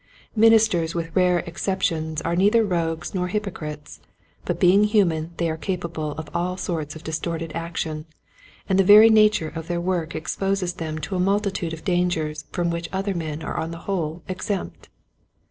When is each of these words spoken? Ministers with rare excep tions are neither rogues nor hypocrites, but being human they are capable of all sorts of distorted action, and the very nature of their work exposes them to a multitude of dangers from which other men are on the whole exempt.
Ministers 0.35 0.95
with 0.95 1.15
rare 1.15 1.41
excep 1.45 1.83
tions 1.83 2.23
are 2.23 2.35
neither 2.35 2.65
rogues 2.65 3.13
nor 3.13 3.27
hypocrites, 3.27 3.99
but 4.45 4.59
being 4.59 4.85
human 4.85 5.31
they 5.37 5.47
are 5.47 5.57
capable 5.57 6.13
of 6.13 6.27
all 6.33 6.57
sorts 6.57 6.95
of 6.95 7.03
distorted 7.03 7.51
action, 7.53 8.07
and 8.67 8.79
the 8.79 8.83
very 8.83 9.11
nature 9.11 9.49
of 9.49 9.67
their 9.67 9.79
work 9.79 10.15
exposes 10.15 10.73
them 10.73 10.97
to 10.97 11.15
a 11.15 11.19
multitude 11.19 11.71
of 11.71 11.83
dangers 11.85 12.45
from 12.51 12.71
which 12.71 12.89
other 12.91 13.13
men 13.13 13.43
are 13.43 13.57
on 13.59 13.69
the 13.69 13.77
whole 13.85 14.23
exempt. 14.27 14.89